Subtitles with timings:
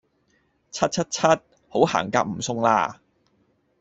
[0.71, 2.99] 柒柒柒好行夾唔送啦